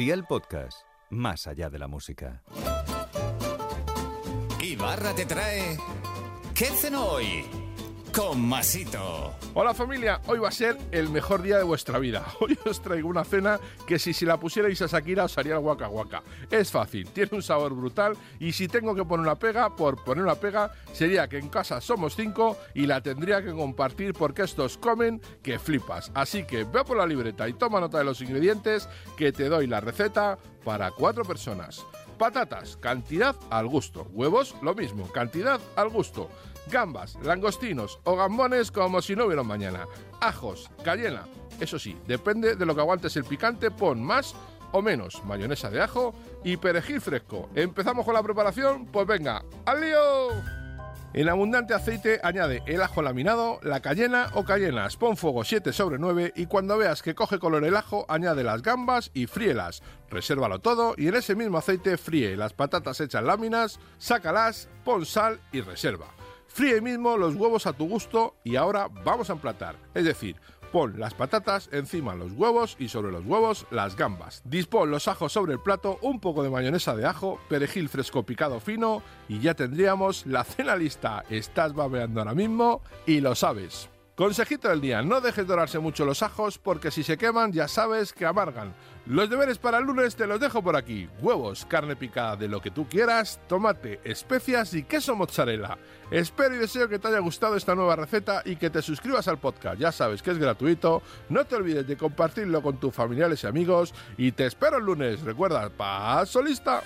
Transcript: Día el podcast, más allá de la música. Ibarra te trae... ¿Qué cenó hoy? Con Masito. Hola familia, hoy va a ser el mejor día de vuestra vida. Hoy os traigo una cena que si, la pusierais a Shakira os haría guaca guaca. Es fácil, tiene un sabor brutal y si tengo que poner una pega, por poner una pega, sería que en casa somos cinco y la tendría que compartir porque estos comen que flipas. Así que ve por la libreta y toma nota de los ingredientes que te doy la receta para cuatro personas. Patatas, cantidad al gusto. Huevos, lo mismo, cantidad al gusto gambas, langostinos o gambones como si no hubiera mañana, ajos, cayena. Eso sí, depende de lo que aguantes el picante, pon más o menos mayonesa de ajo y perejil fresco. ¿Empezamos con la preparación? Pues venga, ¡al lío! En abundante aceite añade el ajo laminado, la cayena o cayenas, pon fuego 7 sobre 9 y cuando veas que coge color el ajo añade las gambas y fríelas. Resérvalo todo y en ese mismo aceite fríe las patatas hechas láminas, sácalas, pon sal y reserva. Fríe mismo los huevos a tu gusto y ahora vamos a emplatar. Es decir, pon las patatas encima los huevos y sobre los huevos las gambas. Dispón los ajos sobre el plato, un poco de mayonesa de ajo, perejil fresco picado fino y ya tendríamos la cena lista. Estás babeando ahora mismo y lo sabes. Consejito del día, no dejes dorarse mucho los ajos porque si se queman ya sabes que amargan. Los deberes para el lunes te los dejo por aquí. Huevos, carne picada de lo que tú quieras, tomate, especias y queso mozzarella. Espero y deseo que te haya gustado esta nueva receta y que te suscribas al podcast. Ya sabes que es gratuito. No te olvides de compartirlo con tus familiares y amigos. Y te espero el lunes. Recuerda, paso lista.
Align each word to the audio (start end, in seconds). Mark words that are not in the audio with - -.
Día 0.00 0.14
el 0.14 0.24
podcast, 0.24 0.86
más 1.10 1.46
allá 1.46 1.68
de 1.68 1.78
la 1.78 1.86
música. 1.86 2.42
Ibarra 4.62 5.14
te 5.14 5.26
trae... 5.26 5.76
¿Qué 6.54 6.64
cenó 6.68 7.04
hoy? 7.04 7.59
Con 8.14 8.40
Masito. 8.48 9.34
Hola 9.54 9.72
familia, 9.72 10.20
hoy 10.26 10.40
va 10.40 10.48
a 10.48 10.52
ser 10.52 10.76
el 10.90 11.10
mejor 11.10 11.42
día 11.42 11.58
de 11.58 11.62
vuestra 11.62 11.98
vida. 11.98 12.24
Hoy 12.40 12.58
os 12.64 12.80
traigo 12.82 13.08
una 13.08 13.24
cena 13.24 13.60
que 13.86 13.98
si, 13.98 14.24
la 14.24 14.38
pusierais 14.38 14.82
a 14.82 14.86
Shakira 14.86 15.24
os 15.24 15.38
haría 15.38 15.56
guaca 15.58 15.86
guaca. 15.86 16.22
Es 16.50 16.72
fácil, 16.72 17.08
tiene 17.10 17.30
un 17.32 17.42
sabor 17.42 17.74
brutal 17.74 18.16
y 18.40 18.52
si 18.52 18.66
tengo 18.66 18.94
que 18.94 19.04
poner 19.04 19.26
una 19.26 19.38
pega, 19.38 19.76
por 19.76 20.02
poner 20.02 20.24
una 20.24 20.34
pega, 20.34 20.72
sería 20.92 21.28
que 21.28 21.38
en 21.38 21.48
casa 21.48 21.80
somos 21.80 22.16
cinco 22.16 22.56
y 22.74 22.86
la 22.86 23.00
tendría 23.00 23.44
que 23.44 23.52
compartir 23.52 24.12
porque 24.12 24.42
estos 24.42 24.76
comen 24.76 25.20
que 25.42 25.58
flipas. 25.58 26.10
Así 26.14 26.44
que 26.44 26.64
ve 26.64 26.84
por 26.84 26.96
la 26.96 27.06
libreta 27.06 27.48
y 27.48 27.52
toma 27.52 27.80
nota 27.80 27.98
de 27.98 28.04
los 28.04 28.20
ingredientes 28.22 28.88
que 29.16 29.30
te 29.30 29.48
doy 29.48 29.66
la 29.66 29.80
receta 29.80 30.36
para 30.64 30.90
cuatro 30.90 31.24
personas. 31.24 31.84
Patatas, 32.18 32.76
cantidad 32.76 33.34
al 33.48 33.66
gusto. 33.66 34.06
Huevos, 34.12 34.54
lo 34.62 34.74
mismo, 34.74 35.10
cantidad 35.10 35.58
al 35.76 35.88
gusto 35.88 36.28
gambas, 36.70 37.16
langostinos 37.22 37.98
o 38.04 38.16
gambones 38.16 38.70
como 38.70 39.02
si 39.02 39.16
no 39.16 39.26
hubiera 39.26 39.42
mañana, 39.42 39.86
ajos, 40.20 40.70
cayena. 40.84 41.26
Eso 41.60 41.78
sí, 41.78 41.96
depende 42.06 42.56
de 42.56 42.66
lo 42.66 42.74
que 42.74 42.80
aguantes 42.80 43.16
el 43.16 43.24
picante, 43.24 43.70
pon 43.70 44.02
más 44.02 44.34
o 44.72 44.82
menos 44.82 45.22
mayonesa 45.24 45.70
de 45.70 45.82
ajo 45.82 46.14
y 46.44 46.56
perejil 46.56 47.00
fresco. 47.00 47.50
¿Empezamos 47.54 48.04
con 48.04 48.14
la 48.14 48.22
preparación? 48.22 48.86
Pues 48.86 49.06
venga, 49.06 49.42
¡al 49.66 49.80
lío! 49.80 50.60
En 51.12 51.28
abundante 51.28 51.74
aceite 51.74 52.20
añade 52.22 52.62
el 52.66 52.80
ajo 52.80 53.02
laminado, 53.02 53.58
la 53.64 53.80
cayena 53.80 54.28
o 54.34 54.44
cayenas, 54.44 54.96
pon 54.96 55.16
fuego 55.16 55.42
7 55.42 55.72
sobre 55.72 55.98
9 55.98 56.34
y 56.36 56.46
cuando 56.46 56.78
veas 56.78 57.02
que 57.02 57.16
coge 57.16 57.40
color 57.40 57.64
el 57.64 57.76
ajo 57.76 58.06
añade 58.08 58.44
las 58.44 58.62
gambas 58.62 59.10
y 59.12 59.26
fríelas. 59.26 59.82
Resérvalo 60.08 60.60
todo 60.60 60.94
y 60.96 61.08
en 61.08 61.16
ese 61.16 61.34
mismo 61.34 61.58
aceite 61.58 61.96
fríe 61.96 62.36
las 62.36 62.52
patatas 62.52 63.00
hechas 63.00 63.24
láminas, 63.24 63.80
sácalas, 63.98 64.68
pon 64.84 65.04
sal 65.04 65.40
y 65.50 65.62
reserva. 65.62 66.06
Fríe 66.52 66.80
mismo 66.80 67.16
los 67.16 67.36
huevos 67.36 67.66
a 67.66 67.72
tu 67.72 67.88
gusto 67.88 68.34
y 68.42 68.56
ahora 68.56 68.88
vamos 69.04 69.30
a 69.30 69.34
emplatar. 69.34 69.76
Es 69.94 70.04
decir, 70.04 70.34
pon 70.72 70.98
las 70.98 71.14
patatas 71.14 71.68
encima 71.72 72.16
los 72.16 72.32
huevos 72.32 72.76
y 72.78 72.88
sobre 72.88 73.12
los 73.12 73.24
huevos 73.24 73.66
las 73.70 73.96
gambas. 73.96 74.42
Dispón 74.44 74.90
los 74.90 75.06
ajos 75.06 75.32
sobre 75.32 75.52
el 75.52 75.60
plato, 75.60 75.98
un 76.02 76.18
poco 76.18 76.42
de 76.42 76.50
mayonesa 76.50 76.96
de 76.96 77.06
ajo, 77.06 77.38
perejil 77.48 77.88
fresco 77.88 78.24
picado 78.24 78.58
fino 78.58 79.02
y 79.28 79.38
ya 79.38 79.54
tendríamos 79.54 80.26
la 80.26 80.42
cena 80.42 80.74
lista. 80.74 81.24
Estás 81.30 81.72
babeando 81.72 82.20
ahora 82.20 82.34
mismo 82.34 82.82
y 83.06 83.20
lo 83.20 83.36
sabes. 83.36 83.88
Consejito 84.20 84.68
del 84.68 84.82
día, 84.82 85.00
no 85.00 85.22
dejes 85.22 85.46
dorarse 85.46 85.78
mucho 85.78 86.04
los 86.04 86.22
ajos 86.22 86.58
porque 86.58 86.90
si 86.90 87.02
se 87.02 87.16
queman 87.16 87.54
ya 87.54 87.66
sabes 87.66 88.12
que 88.12 88.26
amargan. 88.26 88.74
Los 89.06 89.30
deberes 89.30 89.56
para 89.56 89.78
el 89.78 89.84
lunes 89.84 90.14
te 90.14 90.26
los 90.26 90.38
dejo 90.38 90.62
por 90.62 90.76
aquí. 90.76 91.08
Huevos, 91.22 91.64
carne 91.64 91.96
picada 91.96 92.36
de 92.36 92.46
lo 92.46 92.60
que 92.60 92.70
tú 92.70 92.86
quieras, 92.86 93.40
tomate, 93.48 93.98
especias 94.04 94.74
y 94.74 94.82
queso 94.82 95.16
mozzarella. 95.16 95.78
Espero 96.10 96.54
y 96.54 96.58
deseo 96.58 96.86
que 96.86 96.98
te 96.98 97.08
haya 97.08 97.20
gustado 97.20 97.56
esta 97.56 97.74
nueva 97.74 97.96
receta 97.96 98.42
y 98.44 98.56
que 98.56 98.68
te 98.68 98.82
suscribas 98.82 99.26
al 99.26 99.38
podcast. 99.38 99.80
Ya 99.80 99.90
sabes 99.90 100.20
que 100.20 100.32
es 100.32 100.38
gratuito. 100.38 101.00
No 101.30 101.46
te 101.46 101.56
olvides 101.56 101.86
de 101.86 101.96
compartirlo 101.96 102.60
con 102.60 102.76
tus 102.76 102.94
familiares 102.94 103.42
y 103.42 103.46
amigos. 103.46 103.94
Y 104.18 104.32
te 104.32 104.44
espero 104.44 104.76
el 104.76 104.84
lunes. 104.84 105.22
Recuerda, 105.22 105.70
paso 105.70 106.42
lista. 106.42 106.82